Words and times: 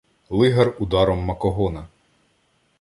Лигар 0.39 0.67
ударом 0.79 1.19
макогона 1.29 1.87